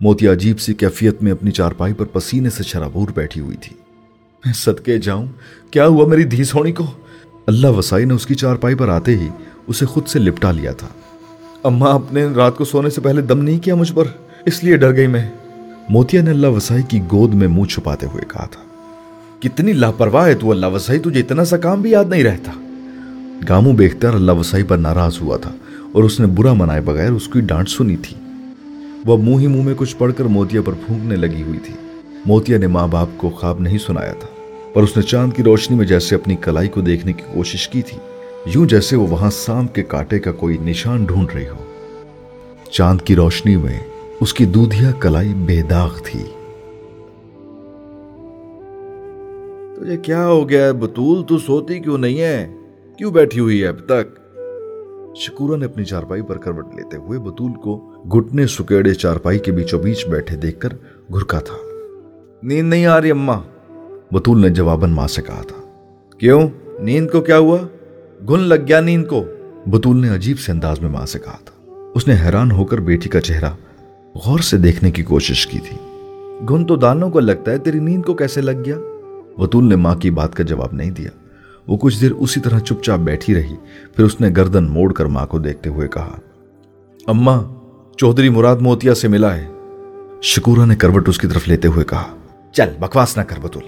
موتیا 0.00 0.32
عجیب 0.32 0.60
سی 0.60 0.74
کیفیت 0.74 1.22
میں 1.22 1.32
اپنی 1.32 1.50
چارپائی 1.50 1.92
پر 1.92 2.04
پسینے 2.04 2.50
سے 2.50 2.62
شرابور 2.62 3.08
بیٹھی 3.14 3.40
ہوئی 3.40 3.56
تھی۔ 3.56 3.76
میں 4.44 4.52
صدقے 4.54 4.98
جاؤں، 4.98 5.26
کیا 5.70 5.86
ہوا 5.86 6.06
میری 6.06 6.24
دھی 6.24 6.44
سونی 6.44 6.72
کو؟ 6.72 6.86
اللہ 7.46 7.66
وسائی 7.66 8.04
نے 8.04 8.14
اس 8.14 8.26
کی 8.26 8.34
چارپائی 8.34 8.74
پر 8.74 8.88
آتے 8.88 9.16
ہی 9.16 9.28
اسے 9.66 9.86
خود 9.86 10.06
سے 10.06 10.18
لپٹا 10.18 10.52
لیا 10.52 10.72
تھا۔ 10.72 10.86
اماں 11.64 11.92
اپنے 11.92 12.26
رات 12.26 12.56
کو 12.56 12.64
سونے 12.64 12.90
سے 12.90 13.00
پہلے 13.00 13.22
دم 13.22 13.42
نہیں 13.42 13.58
کیا 13.58 13.74
مجھ 13.74 13.92
پر؟ 13.92 14.04
اس 14.46 14.64
لیے 14.64 14.76
ڈر 14.76 14.96
گئی 14.96 15.06
میں۔ 15.06 15.30
موتیا 15.88 16.22
نے 16.22 16.30
اللہ 16.30 16.46
وسائی 16.46 16.82
کی 16.82 17.00
گود 17.12 17.34
میں 17.34 17.48
منہ 17.48 17.64
چھپاتے 17.64 18.06
ہوئے 18.06 18.24
کہا 18.28 18.46
تھا، 18.46 18.62
کتنی 19.40 19.72
لاپرواہ 19.72 20.26
ہے 20.26 20.34
تو 20.34 20.50
اللہ 20.50 20.66
وسائی، 20.66 20.98
تجھے 20.98 21.20
اتنا 21.20 21.44
سا 21.44 21.56
کام 21.56 21.82
بھی 21.82 21.90
یاد 21.90 22.04
نہیں 22.04 22.24
رہتا۔ 22.24 22.52
گامو 23.48 23.72
بیختار 23.72 24.14
اللہ 24.14 24.32
وسائی 24.32 24.62
پر 24.62 24.76
ناراض 24.76 25.18
ہوا 25.20 25.36
تھا 25.36 25.52
اور 25.92 26.04
اس 26.04 26.20
نے 26.20 26.26
برا 26.26 26.52
منائے 26.52 26.80
بغیر 26.80 27.10
اس 27.10 27.28
کی 27.28 27.40
ڈانٹ 27.40 27.68
سنی 27.68 27.96
تھی۔ 27.96 28.16
وہ 29.06 29.16
منہ 29.16 29.40
ہی 29.40 29.46
منہ 29.46 29.62
میں 29.62 29.74
کچھ 29.76 29.96
پڑھ 29.96 30.12
کر 30.16 30.24
موتیا 30.24 30.62
پر 30.62 30.72
پھونکنے 30.86 31.16
لگی 31.16 31.42
ہوئی 31.42 31.58
تھی۔ 31.58 31.74
موتیا 32.26 32.58
نے 32.58 32.66
ماں 32.66 32.88
باپ 32.88 33.08
کو 33.16 33.30
خواب 33.30 33.60
نہیں 33.60 33.78
سنایا 33.78 34.12
تھا، 34.12 34.28
پر 34.74 34.82
اس 34.82 34.96
نے 34.96 35.02
چاند 35.02 35.32
کی 35.32 35.42
روشنی 35.42 35.76
میں 35.76 35.86
جیسے 35.86 36.14
اپنی 36.14 36.36
کلائی 36.36 36.68
کو 36.68 36.80
دیکھنے 36.80 37.12
کی 37.12 37.22
کوشش 37.34 37.68
کی 37.68 37.82
تھی، 37.82 37.98
یوں 38.54 38.66
جیسے 38.66 38.96
وہ 38.96 39.06
وہاں 39.10 39.30
سام 39.30 39.66
کے 39.66 39.82
کاٹے 39.82 40.18
کا 40.18 40.32
کوئی 40.32 40.58
نشان 40.58 41.04
ڈھونڈ 41.04 41.28
رہی 41.34 41.48
ہو۔ 41.48 41.64
چاند 42.70 43.00
کی 43.00 43.16
روشنی 43.16 43.56
میں 43.56 43.80
اس 44.20 44.34
کی 44.34 44.44
دودھیا 44.44 44.90
کلائی 44.90 45.34
بے 45.34 45.62
داغ 45.62 45.90
تھی۔ 46.04 46.24
تجھے 49.76 49.96
کیا 49.96 50.26
ہو 50.26 50.48
گیا 50.48 50.64
ہے؟ 50.64 50.72
بطول 50.72 51.24
تو 51.24 51.38
سوتی 51.38 51.78
کیوں 51.78 51.98
نہیں 51.98 52.20
ہے؟ 52.20 52.54
کیوں 52.98 53.10
بیٹھی 53.10 53.40
ہوئی 53.40 53.62
ہے 53.62 53.68
اب 53.68 53.78
تک؟ 53.86 54.18
شکورا 55.16 55.56
نے 55.56 55.64
اپنی 55.64 55.84
چارپائی 55.84 56.22
پر 56.22 56.38
کروٹ 56.38 56.74
لیتے 56.74 56.96
ہوئے 56.96 57.18
بطول 57.18 57.52
کو 57.52 57.92
گھٹنے 58.12 58.46
سکیڑے 58.46 58.94
چارپائی 58.94 59.38
کے 59.38 59.52
بیچوں 59.52 59.78
بیچ 59.78 60.06
بیٹھے 60.06 60.36
دیکھ 60.36 60.60
کر 60.60 60.68
گھرکا 61.12 61.38
تھا۔ 61.38 61.56
نیند 62.42 62.68
نہیں 62.68 62.86
آ 62.86 63.00
رہی 63.00 63.10
اما 63.10 63.38
بطول 64.12 64.40
نے 64.40 64.48
جواباً 64.48 64.90
ماں 64.90 65.08
سے 65.08 65.22
کہا 65.22 65.42
تھا۔ 65.42 65.62
کیوں؟ 66.18 66.48
نیند 66.80 67.10
کو 67.10 67.20
کیا 67.20 67.38
ہوا؟ 67.38 67.58
گن 68.30 68.40
لگ 68.40 68.54
گیا 68.68 68.80
نیند 68.80 69.06
کو۔ 69.06 69.24
بطول 69.66 70.00
نے 70.00 70.08
عجیب 70.08 70.38
سے 70.38 70.52
انداز 70.52 70.80
میں 70.80 70.90
ماں 70.90 71.06
سے 71.06 71.18
کہا 71.18 71.36
تھا۔ 71.44 71.90
اس 71.94 72.08
نے 72.08 72.14
حیران 72.24 72.50
ہو 72.50 72.64
کر 72.64 72.80
بیٹی 72.80 73.08
کا 73.08 73.20
چہرہ 73.20 73.50
غور 74.14 74.38
سے 74.38 74.56
دیکھنے 74.56 74.90
کی 74.90 75.02
کوشش 75.02 75.46
کی 75.46 75.58
تھی۔ 75.58 75.76
گن 76.50 76.64
تو 76.64 76.76
دانوں 76.76 77.10
کو 77.10 77.20
لگتا 77.20 77.52
ہے 77.52 77.58
تیری 77.58 77.78
نیند 77.78 78.02
کو 78.02 78.14
کیسے 78.14 78.40
لگ 78.40 78.62
گیا؟ 78.66 78.76
بطول 79.38 79.68
نے 79.68 79.76
ماں 79.76 79.94
کی 79.94 80.10
بات 80.10 80.34
کا 80.34 80.44
جواب 80.44 80.72
نہیں 80.72 80.90
دیا۔ 80.90 81.10
وہ 81.66 81.76
کچھ 81.76 82.00
دیر 82.00 82.12
اسی 82.12 82.40
طرح 82.40 82.58
چپ 82.58 82.82
چاپ 82.82 82.98
بیٹھی 82.98 83.34
رہی۔ 83.34 83.54
پھر 83.96 84.04
اس 84.04 84.20
نے 84.20 84.28
گردن 84.36 84.64
موڑ 84.64 84.92
کر 84.92 85.04
ماں 85.04 85.26
کو 85.26 85.38
دیکھتے 85.38 85.70
ہوئے 85.70 85.88
کہا 85.88 86.20
اما 87.06 87.55
چودھری 87.96 88.28
مراد 88.28 88.56
موتیا 88.56 88.94
سے 88.94 89.08
ملا 89.08 89.36
ہے۔ 89.36 89.46
شکورا 90.22 90.64
نے 90.64 90.76
کروٹ 90.76 91.08
اس 91.08 91.18
کی 91.18 91.26
طرف 91.26 91.48
لیتے 91.48 91.68
ہوئے 91.68 91.84
کہا، 91.84 92.04
چل 92.52 92.68
بکواس 92.80 93.16
نہ 93.16 93.22
کر 93.22 93.36
بطول 93.42 93.62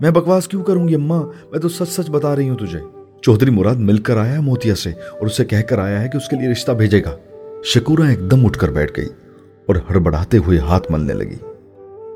میں 0.00 0.10
بکواس 0.10 0.48
کیوں 0.48 0.62
کروں 0.62 0.88
گی 0.88 0.94
اما؟ 0.94 1.20
میں 1.20 1.58
تو 1.58 1.68
سچ 1.68 1.88
سچ 1.88 2.10
بتا 2.10 2.36
رہی 2.36 2.48
ہوں 2.48 2.56
تجھے۔ 2.56 2.80
چودھری 3.22 3.50
مراد 3.50 3.74
مل 3.74 3.98
کر 3.98 4.16
آیا 4.16 4.32
ہے 4.32 4.40
موتیا 4.40 4.74
سے 4.74 4.90
اور 4.90 5.26
اسے 5.26 5.44
کہہ 5.44 5.60
کر 5.60 5.78
آیا 5.78 6.02
ہے 6.02 6.08
کہ 6.08 6.16
اس 6.16 6.28
کے 6.28 6.36
لیے 6.36 6.52
رشتہ 6.52 6.72
بھیجے 6.72 7.04
گا۔ 7.04 7.16
شکورا 7.64 8.08
ایک 8.08 8.30
دم 8.30 8.46
اٹھ 8.46 8.58
کر 8.58 8.70
بیٹھ 8.70 8.92
گئی 8.96 9.08
اور 9.66 9.76
ہڑبڑاتے 9.90 10.38
ہوئے 10.38 10.58
ہاتھ 10.58 10.92
ملنے 10.92 11.12
لگی۔ 11.12 11.36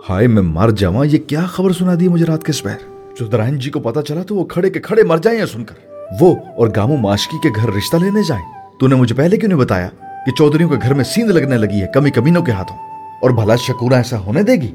ہائے، 0.08 0.26
میں 0.26 0.42
مر 0.42 0.70
جاواں، 0.70 1.06
یہ 1.06 1.18
کیا 1.18 1.46
خبر 1.46 1.72
سنا 1.72 1.94
دی 2.00 2.08
مجھے 2.08 2.26
رات 2.26 2.44
کے 2.44 2.52
سپیر 2.52 3.14
چودرائن 3.18 3.58
جی 3.58 3.70
کو 3.70 3.80
پتا 3.80 4.02
چلا 4.02 4.22
تو 4.22 4.34
وہ 4.34 4.44
کھڑے 4.44 4.70
کے 4.70 4.80
کھڑے 4.80 5.02
مر 5.02 5.16
جائیں 5.16 5.46
سن 5.46 5.64
کر۔ 5.64 5.75
وہ 6.20 6.34
اور 6.56 6.68
گامو 6.76 6.96
ماشکی 6.96 7.37
کے 7.42 7.48
گھر 7.56 7.68
رشتہ 7.68 7.96
لینے 7.96 8.22
جائیں۔ 8.28 8.44
تو 8.80 8.88
نے 8.88 8.94
مجھے 8.94 9.14
پہلے 9.14 9.37
کیوں 9.37 9.48
نہیں 9.48 9.60
بتایا؟ 9.60 9.88
کہ 10.28 10.35
چودھریوں 10.35 10.70
کے 10.70 10.76
گھر 10.82 10.94
میں 10.94 11.04
سیند 11.04 11.30
لگنے 11.30 11.58
لگی 11.58 11.82
ہے، 11.82 11.87
کمی 11.94 12.11
کمینوں 12.11 12.42
کے 12.42 12.52
ہاتھوں۔ 12.52 12.76
اور 13.23 13.30
بھلا 13.30 13.56
شکورا 13.56 13.97
ایسا 13.97 14.18
ہونے 14.18 14.42
دے 14.42 14.52
گی؟ 14.52 14.75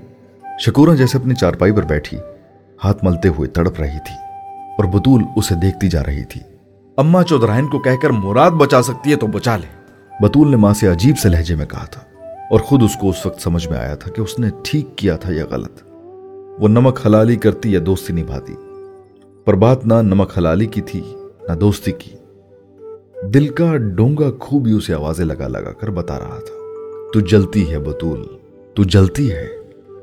شکورا 0.59 0.95
جیسے 0.95 1.17
اپنی 1.17 1.35
چارپائی 1.35 1.71
پر 1.71 1.83
بیٹھی، 1.83 2.17
ہاتھ 2.83 3.03
ملتے 3.03 3.27
ہوئے 3.27 3.49
تڑپ 3.49 3.79
رہی 3.79 3.99
تھی 4.05 4.15
اور 4.49 4.83
بطول 4.83 5.23
اسے 5.35 5.55
دیکھتی 5.55 5.87
جا 5.87 6.03
رہی 6.03 6.23
تھی۔ 6.23 6.41
اما 6.97 7.23
چودرائن 7.23 7.67
کو 7.67 7.79
کہہ 7.79 8.01
کر 8.01 8.09
مراد 8.09 8.51
بچا 8.51 8.81
سکتی 8.81 9.11
ہے 9.11 9.15
تو 9.15 9.27
بچا 9.27 9.57
لے۔ 9.57 9.67
بطول 10.19 10.51
نے 10.51 10.57
ماں 10.57 10.73
سے 10.73 10.87
عجیب 10.87 11.17
سے 11.17 11.29
لہجے 11.29 11.55
میں 11.55 11.65
کہا 11.65 11.85
تھا 11.85 12.01
اور 12.49 12.59
خود 12.59 12.83
اس 12.83 12.95
کو 12.95 13.09
اس 13.09 13.25
وقت 13.25 13.41
سمجھ 13.41 13.67
میں 13.67 13.77
آیا 13.77 13.95
تھا 13.95 14.11
کہ 14.11 14.21
اس 14.21 14.39
نے 14.39 14.47
ٹھیک 14.63 14.95
کیا 14.95 15.15
تھا 15.17 15.33
یا 15.33 15.45
غلط۔ 15.49 15.83
وہ 16.59 16.67
نمک 16.67 16.99
حلالی 17.05 17.35
کرتی 17.35 17.73
یا 17.73 17.79
دوستی 17.85 18.13
نبھاتی، 18.13 18.55
پر 19.45 19.53
بات 19.53 19.85
نہ 19.85 19.93
نمک 19.93 20.37
حلالی 20.37 20.65
کی 20.65 20.81
تھی، 20.81 21.15
نہ 21.49 21.53
دوستی 21.53 21.91
کی۔ 21.91 22.22
دل 23.23 23.47
کا 23.47 23.77
ڈونگا 23.77 24.31
خوب 24.39 24.67
ہی 24.67 24.71
اسے 24.71 24.93
آوازیں 24.93 25.25
لگا 25.25 25.47
لگا 25.47 25.71
کر 25.71 25.89
بتا 25.89 26.19
رہا 26.19 26.39
تھا۔ 26.39 26.53
تو 27.13 27.19
جلتی 27.19 27.71
ہے 27.71 27.79
بطول 27.79 28.27
تو 28.73 28.83
جلتی 28.83 29.31
ہے۔ 29.31 29.47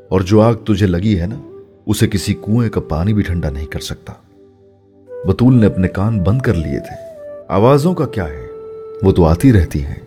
اور 0.08 0.20
جو 0.20 0.40
آگ 0.40 0.54
تجھے 0.54 0.86
لگی 0.86 1.20
ہے 1.20 1.26
نا، 1.26 1.58
اسے 1.86 2.08
کسی 2.08 2.34
کنویں 2.34 2.70
کا 2.70 2.80
پانی 2.80 3.12
بھی 3.12 3.22
ٹھنڈا 3.22 3.50
نہیں 3.50 3.66
کر 3.66 3.80
سکتا۔ 3.80 4.12
بطول 5.24 5.54
نے 5.54 5.66
اپنے 5.66 5.88
کان 5.88 6.22
بند 6.22 6.42
کر 6.42 6.54
لیے 6.54 6.80
تھے۔ 6.80 7.22
آوازوں 7.48 7.94
کا 7.94 8.06
کیا 8.06 8.28
ہے؟ 8.28 8.46
وہ 9.02 9.12
تو 9.12 9.24
آتی 9.24 9.52
رہتی 9.52 9.84
ہیں۔ 9.84 10.00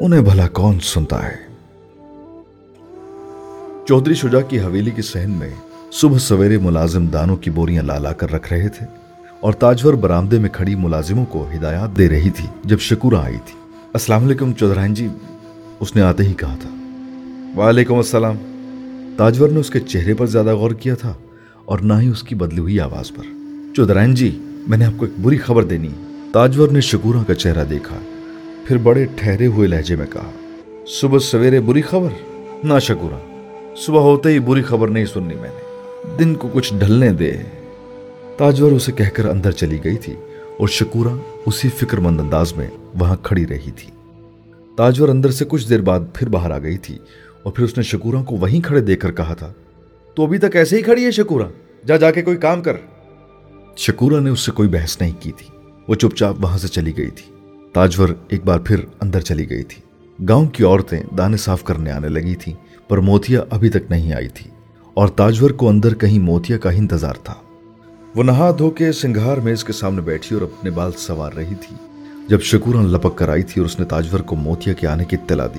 انہیں 0.00 0.22
بھلا 0.22 0.48
کون 0.48 0.80
سنتا 0.80 1.28
ہے؟ 1.28 1.36
چودھری 3.88 4.14
شجا 4.14 4.40
کی 4.40 4.60
حویلی 4.60 4.90
کے 4.90 5.02
سہن 5.02 5.30
میں 5.30 5.50
صبح 5.92 6.18
سویرے 6.18 6.58
ملازم 6.58 7.06
دانوں 7.06 7.36
کی 7.36 7.50
بوریاں 7.50 7.82
لالا 7.82 8.12
کر 8.12 8.32
رکھ 8.32 8.52
رہے 8.52 8.68
تھے۔ 8.68 8.97
اور 9.40 9.52
تاجور 9.52 9.94
برامدے 9.94 10.38
میں 10.38 10.50
کھڑی 10.50 10.74
ملازموں 10.74 11.26
کو 11.26 11.46
ہدایات 11.54 11.98
دے 11.98 12.08
رہی 12.08 12.30
تھی 12.30 12.46
جب 12.64 12.78
شکورہ 12.80 13.14
آئی 13.14 13.36
تھی۔ 13.46 13.58
السلام 13.92 14.24
علیکم 14.24 14.52
چودھرائن 14.52 14.94
جی 14.94 15.08
اس 15.80 15.96
نے 15.96 16.02
آتے 16.02 16.22
ہی 16.22 16.34
کہا 16.34 16.56
تھا۔ 16.60 16.68
وعلیکم 17.56 17.94
السلام۔ 17.94 18.36
تاجور 19.16 19.48
نے 19.48 19.60
اس 19.60 19.70
کے 19.70 19.80
چہرے 19.80 20.14
پر 20.14 20.26
زیادہ 20.26 20.54
غور 20.54 20.70
کیا 20.70 20.94
تھا 20.94 21.12
اور 21.64 21.78
نہ 21.78 21.92
ہی 22.00 22.08
اس 22.08 22.22
کی 22.22 22.34
بدلی 22.34 22.58
ہوئی 22.58 22.80
آواز 22.80 23.12
پر۔ 23.14 23.22
چودھرائن 23.76 24.14
جی 24.14 24.38
میں 24.68 24.78
نے 24.78 24.84
آپ 24.84 24.92
کو 24.96 25.04
ایک 25.04 25.20
بری 25.20 25.36
خبر 25.36 25.64
دینی۔ 25.64 25.88
تاجور 26.32 26.68
نے 26.68 26.80
شکورہ 26.80 27.24
کا 27.26 27.34
چہرہ 27.34 27.64
دیکھا، 27.64 27.96
پھر 28.64 28.76
بڑے 28.76 29.06
ٹھہرے 29.16 29.46
ہوئے 29.46 29.68
لہجے 29.68 29.96
میں 29.96 30.06
کہا، 30.06 30.30
صبح 31.00 31.18
سویرے 31.18 31.60
بری 31.60 31.82
خبر؟ 31.82 32.08
نہ 32.64 32.78
شکورہ 32.78 33.20
صبح 33.76 34.00
ہوتے 34.00 34.28
ہی 34.28 34.38
بری 34.38 34.62
خبر 34.62 34.88
نہیں 34.88 35.04
سننی 35.04 35.34
میں 35.34 35.50
نے۔ 35.54 35.60
دن 36.18 36.34
کو 36.34 36.48
کچھ 36.52 36.74
ڈھلنے 36.74 37.12
دے۔ 37.12 37.32
تاجور 38.38 38.72
اسے 38.72 38.92
کہہ 38.92 39.08
کر 39.14 39.24
اندر 39.24 39.50
چلی 39.50 39.78
گئی 39.84 39.96
تھی 39.96 40.14
اور 40.58 40.68
شکورہ 40.68 41.08
اسی 41.46 41.68
فکر 41.68 41.98
مند 41.98 42.20
انداز 42.20 42.52
میں 42.52 42.68
وہاں 43.00 43.16
کھڑی 43.22 43.46
رہی 43.46 43.70
تھی۔ 43.70 43.90
تاجور 44.76 45.08
اندر 45.08 45.30
سے 45.30 45.44
کچھ 45.48 45.68
دیر 45.68 45.80
بعد 45.80 46.00
پھر 46.14 46.28
باہر 46.28 46.50
آ 46.50 46.58
گئی 46.58 46.78
تھی 46.78 46.98
اور 47.42 47.52
پھر 47.52 47.64
اس 47.64 47.76
نے 47.76 47.82
شکورہ 47.82 48.22
کو 48.22 48.36
وہیں 48.36 48.60
کھڑے 48.60 48.80
دیکھ 48.80 49.00
کر 49.00 49.12
کہا 49.12 49.34
تھا، 49.34 49.52
تو 50.14 50.24
ابھی 50.24 50.38
تک 50.38 50.56
ایسے 50.56 50.76
ہی 50.76 50.82
کھڑی 50.82 51.04
ہے 51.04 51.10
شکورہ؟ 51.10 51.48
جا 51.86 51.96
جا 51.96 52.10
کے 52.10 52.22
کوئی 52.22 52.36
کام 52.36 52.62
کر۔ 52.62 52.76
شکورہ 53.76 54.20
نے 54.20 54.30
اس 54.30 54.40
سے 54.40 54.52
کوئی 54.52 54.68
بحث 54.68 55.00
نہیں 55.00 55.12
کی 55.20 55.32
تھی۔ 55.32 55.46
وہ 55.88 55.94
چپ 55.94 56.16
چاپ 56.16 56.36
وہاں 56.40 56.58
سے 56.58 56.68
چلی 56.68 56.96
گئی 56.96 57.10
تھی۔ 57.10 57.32
تاجور 57.74 58.08
ایک 58.28 58.44
بار 58.44 58.58
پھر 58.58 58.80
اندر 59.00 59.20
چلی 59.20 59.50
گئی 59.50 59.62
تھی۔ 59.62 59.82
گاؤں 60.28 60.46
کی 60.46 60.64
عورتیں 60.64 61.02
دانے 61.18 61.36
صاف 61.36 61.64
کرنے 61.64 61.90
آنے 61.90 62.08
لگی 62.08 62.34
تھی 62.34 62.52
پر 62.88 62.98
موتیا 62.98 63.42
ابھی 63.50 63.68
تک 63.68 63.90
نہیں 63.90 64.12
آئی 64.12 64.28
تھی 64.28 64.50
اور 64.94 65.08
تاجور 65.08 65.50
کو 65.50 65.68
اندر 65.68 65.94
کہیں 65.94 66.18
موتیا 66.18 66.58
کا 66.58 66.72
ہی 66.72 66.78
انتظار 66.78 67.14
تھا۔ 67.14 67.34
وہ 68.18 68.22
نہا 68.22 68.50
دھو 68.58 68.70
کے 68.70 68.92
سنگھار 68.92 69.36
میز 69.36 69.64
کے 69.64 69.72
سامنے 69.72 70.00
بیٹھی 70.00 70.34
اور 70.34 70.42
اپنے 70.42 70.70
بال 70.70 70.90
سوار 70.98 71.32
رہی 71.32 71.54
تھی۔ 71.60 71.76
جب 72.28 72.40
شکورہ 72.40 72.76
لپک 72.76 73.16
کر 73.16 73.28
آئی 73.28 73.42
تھی 73.42 73.60
اور 73.60 73.66
اس 73.66 73.78
نے 73.78 73.84
تاجور 73.84 74.20
کو 74.20 74.36
موتیا 74.36 74.72
کے 74.72 74.86
آنے 74.86 75.04
کی 75.04 75.16
اطلاع 75.16 75.46
دی۔ 75.46 75.58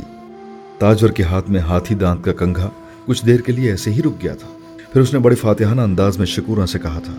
تاجور 0.77 1.09
کے 1.09 1.23
ہاتھ 1.23 1.49
میں 1.49 1.59
ہاتھی 1.59 1.95
دانت 1.95 2.25
کا 2.25 2.33
کنگھا 2.33 2.69
کچھ 3.05 3.25
دیر 3.25 3.39
کے 3.39 3.51
لیے 3.51 3.71
ایسے 3.71 3.91
ہی 3.91 4.01
رک 4.01 4.23
گیا 4.23 4.33
تھا۔ 4.35 4.47
پھر 4.93 5.01
اس 5.01 5.13
نے 5.13 5.19
بڑے 5.19 5.35
فاتحانہ 5.35 5.81
انداز 5.81 6.17
میں 6.17 6.25
شکورہ 6.25 6.65
سے 6.65 6.79
کہا 6.79 6.99
تھا، 6.99 7.13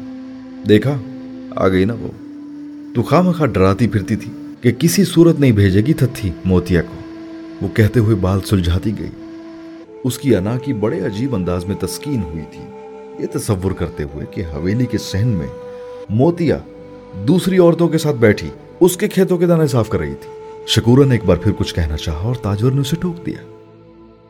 دیکھا، 0.69 0.97
آ 1.57 1.69
گئی 1.69 1.85
نا 1.85 1.95
وہ۔ 2.01 2.09
تو 2.95 3.03
خواہ 3.03 3.23
مخواہ 3.23 3.49
ڈراتی 3.49 3.89
پھرتی 3.89 4.17
تھی 4.17 4.33
کہ 4.61 4.73
کسی 4.73 5.05
صورت 5.05 5.41
نہیں 5.41 5.53
بھیجے 5.53 5.81
گی 5.81 5.93
تھی 5.93 6.31
موتیا 6.45 6.83
کو۔ 6.83 6.95
وہ 7.63 7.69
کہتے 7.75 8.01
ہوئے 8.01 8.15
بال 8.15 8.41
سلجھاتی 8.47 8.93
گئی۔ 8.99 9.11
اس 10.05 10.19
کی 10.19 10.37
انا 10.37 10.59
کی 10.59 10.73
بڑے 10.73 11.01
عجیب 11.01 11.35
انداز 11.35 11.65
میں 11.65 11.77
تسکین 11.77 12.23
ہوئی 12.23 12.45
تھی۔ 12.53 12.80
یہ 13.21 13.27
تصور 13.33 13.71
کرتے 13.71 14.03
ہوئے 14.03 14.27
کہ 14.31 14.45
حویلی 14.55 14.87
کے 14.87 14.99
سہن 14.99 15.29
میں 15.29 15.47
موتیا 16.11 16.59
دوسری 17.29 17.59
عورتوں 17.59 17.89
کے 17.89 17.99
ساتھ 17.99 18.17
بیٹھی، 18.17 18.49
اس 18.81 18.97
کے 18.97 19.09
کھیتوں 19.09 19.39
کے 19.39 19.47
دانے 19.47 19.67
صاف 19.67 19.89
کر 19.89 19.99
رہی 19.99 20.15
تھی۔ 20.15 20.31
شکورہ 20.67 21.07
نے 21.07 21.15
ایک 21.15 21.25
بار 21.25 21.37
پھر 21.37 21.53
کچھ 21.59 21.75
کہنا 21.75 21.97
چاہا 21.97 22.19
اور 22.19 22.35
تاجور 22.35 22.73
نے 22.73 22.81
اسے 22.81 22.97
ٹوک 23.01 23.27
دیا۔ 23.27 23.57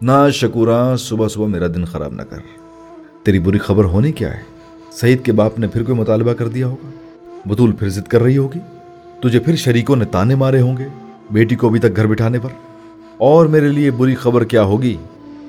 نہ 0.02 0.30
شکورہ 0.32 0.96
صبح 0.96 1.28
صبح 1.28 1.46
میرا 1.46 1.66
دن 1.66 1.84
خراب 1.84 2.12
نہ 2.12 2.22
کر۔ 2.22 2.38
تیری 3.22 3.38
بری 3.38 3.58
خبر 3.58 3.84
ہونی 3.84 4.12
کیا 4.12 4.34
ہے؟ 4.34 4.42
سعید 4.92 5.24
کے 5.24 5.32
باپ 5.32 5.58
نے 5.58 5.66
پھر 5.68 5.82
کوئی 5.82 5.98
مطالبہ 5.98 6.32
کر 6.32 6.48
دیا 6.48 6.66
ہوگا؟ 6.66 6.90
بطول 7.46 7.72
پھر 7.72 7.88
ضد 7.88 8.08
کر 8.08 8.22
رہی 8.22 8.36
ہوگی؟ 8.36 8.58
تجھے 9.22 9.38
پھر 9.38 9.56
شریکوں 9.56 9.96
نے 9.96 10.04
تانے 10.04 10.34
مارے 10.34 10.60
ہوں 10.60 10.76
گے؟ 10.76 10.88
بیٹی 11.30 11.54
کو 11.54 11.68
ابھی 11.68 11.80
تک 11.80 11.96
گھر 11.96 12.06
بٹھانے 12.06 12.38
پر؟ 12.38 12.48
اور 13.18 13.46
میرے 13.46 13.68
لیے 13.68 13.90
بری 13.90 14.14
خبر 14.14 14.44
کیا 14.44 14.62
ہوگی؟ 14.62 14.96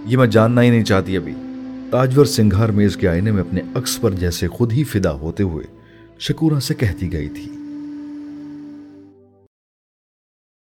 یہ 0.05 0.17
میں 0.17 0.27
جاننا 0.27 0.61
ہی 0.61 0.69
نہیں 0.69 0.83
چاہتی 0.83 1.17
ابھی۔ 1.17 1.33
تاجور 1.91 2.25
سنگھار 2.25 2.69
میز 2.69 2.95
کے 2.97 3.07
آئینے 3.07 3.31
میں 3.31 3.41
اپنے 3.41 3.61
عکس 3.75 3.99
پر 4.01 4.11
جیسے 4.11 4.47
خود 4.47 4.71
ہی 4.71 4.83
فدا 4.83 5.11
ہوتے 5.11 5.43
ہوئے 5.43 5.63
شکورہ 6.19 6.59
سے 6.59 6.73
کہتی 6.73 7.11
گئی 7.11 7.29
تھی 7.29 7.47